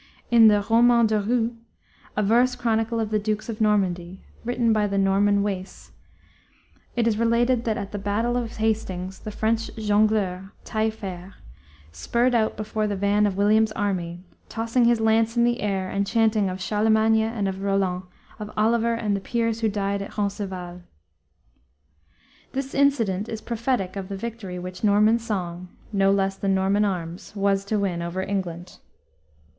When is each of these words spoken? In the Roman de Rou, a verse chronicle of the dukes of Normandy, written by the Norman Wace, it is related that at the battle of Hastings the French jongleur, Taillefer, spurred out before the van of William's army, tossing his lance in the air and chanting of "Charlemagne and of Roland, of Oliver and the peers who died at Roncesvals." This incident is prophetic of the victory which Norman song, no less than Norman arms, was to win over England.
In 0.31 0.47
the 0.47 0.65
Roman 0.67 1.05
de 1.05 1.19
Rou, 1.21 1.55
a 2.17 2.23
verse 2.23 2.55
chronicle 2.55 2.99
of 2.99 3.11
the 3.11 3.19
dukes 3.19 3.49
of 3.49 3.61
Normandy, 3.61 4.23
written 4.43 4.73
by 4.73 4.87
the 4.87 4.97
Norman 4.97 5.43
Wace, 5.43 5.91
it 6.95 7.07
is 7.07 7.19
related 7.19 7.65
that 7.65 7.77
at 7.77 7.91
the 7.91 7.99
battle 7.99 8.35
of 8.35 8.57
Hastings 8.57 9.19
the 9.19 9.29
French 9.29 9.67
jongleur, 9.75 10.53
Taillefer, 10.65 11.35
spurred 11.91 12.33
out 12.33 12.57
before 12.57 12.87
the 12.87 12.95
van 12.95 13.27
of 13.27 13.37
William's 13.37 13.71
army, 13.73 14.23
tossing 14.49 14.85
his 14.85 14.99
lance 14.99 15.37
in 15.37 15.43
the 15.43 15.61
air 15.61 15.87
and 15.87 16.07
chanting 16.07 16.49
of 16.49 16.59
"Charlemagne 16.59 17.21
and 17.21 17.47
of 17.47 17.61
Roland, 17.61 18.01
of 18.39 18.49
Oliver 18.57 18.95
and 18.95 19.15
the 19.15 19.19
peers 19.21 19.59
who 19.61 19.69
died 19.69 20.01
at 20.01 20.17
Roncesvals." 20.17 20.81
This 22.53 22.73
incident 22.73 23.29
is 23.29 23.39
prophetic 23.39 23.95
of 23.95 24.09
the 24.09 24.17
victory 24.17 24.57
which 24.57 24.83
Norman 24.83 25.19
song, 25.19 25.69
no 25.93 26.09
less 26.11 26.37
than 26.37 26.55
Norman 26.55 26.85
arms, 26.85 27.35
was 27.35 27.63
to 27.65 27.77
win 27.77 28.01
over 28.01 28.23
England. 28.23 28.79